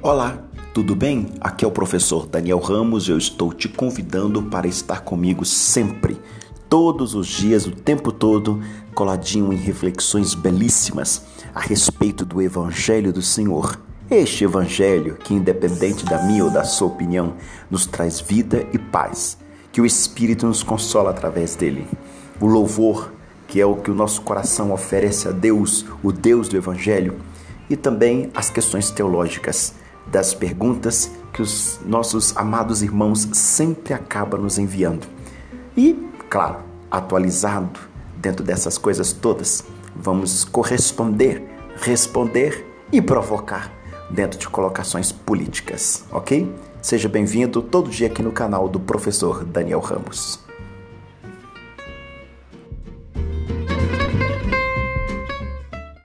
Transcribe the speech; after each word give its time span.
Olá, 0.00 0.38
tudo 0.72 0.94
bem? 0.94 1.26
Aqui 1.40 1.64
é 1.64 1.68
o 1.68 1.72
professor 1.72 2.24
Daniel 2.24 2.60
Ramos 2.60 3.08
e 3.08 3.10
eu 3.10 3.18
estou 3.18 3.52
te 3.52 3.68
convidando 3.68 4.40
para 4.44 4.68
estar 4.68 5.00
comigo 5.00 5.44
sempre, 5.44 6.16
todos 6.68 7.16
os 7.16 7.26
dias, 7.26 7.66
o 7.66 7.72
tempo 7.72 8.12
todo, 8.12 8.62
coladinho 8.94 9.52
em 9.52 9.56
reflexões 9.56 10.34
belíssimas 10.34 11.24
a 11.52 11.58
respeito 11.58 12.24
do 12.24 12.40
Evangelho 12.40 13.12
do 13.12 13.20
Senhor. 13.20 13.76
Este 14.08 14.44
Evangelho 14.44 15.16
que, 15.16 15.34
independente 15.34 16.04
da 16.04 16.22
minha 16.22 16.44
ou 16.44 16.50
da 16.50 16.62
sua 16.62 16.86
opinião, 16.86 17.34
nos 17.68 17.84
traz 17.84 18.20
vida 18.20 18.64
e 18.72 18.78
paz. 18.78 19.36
Que 19.72 19.80
o 19.80 19.86
Espírito 19.86 20.46
nos 20.46 20.62
consola 20.62 21.10
através 21.10 21.56
dele. 21.56 21.88
O 22.40 22.46
louvor, 22.46 23.12
que 23.48 23.60
é 23.60 23.66
o 23.66 23.74
que 23.74 23.90
o 23.90 23.94
nosso 23.94 24.22
coração 24.22 24.72
oferece 24.72 25.26
a 25.26 25.32
Deus, 25.32 25.84
o 26.04 26.12
Deus 26.12 26.48
do 26.48 26.56
Evangelho, 26.56 27.16
e 27.68 27.76
também 27.76 28.30
as 28.32 28.48
questões 28.48 28.92
teológicas 28.92 29.74
das 30.10 30.34
perguntas 30.34 31.10
que 31.32 31.42
os 31.42 31.80
nossos 31.84 32.36
amados 32.36 32.82
irmãos 32.82 33.28
sempre 33.32 33.94
acabam 33.94 34.40
nos 34.40 34.58
enviando. 34.58 35.06
E, 35.76 35.94
claro, 36.28 36.58
atualizado 36.90 37.78
dentro 38.16 38.44
dessas 38.44 38.76
coisas 38.76 39.12
todas, 39.12 39.64
vamos 39.94 40.44
corresponder, 40.44 41.42
responder 41.76 42.66
e 42.90 43.00
provocar 43.00 43.72
dentro 44.10 44.38
de 44.38 44.48
colocações 44.48 45.12
políticas, 45.12 46.04
ok? 46.10 46.52
Seja 46.80 47.08
bem-vindo 47.08 47.60
todo 47.60 47.90
dia 47.90 48.06
aqui 48.06 48.22
no 48.22 48.32
canal 48.32 48.68
do 48.68 48.80
professor 48.80 49.44
Daniel 49.44 49.80
Ramos. 49.80 50.47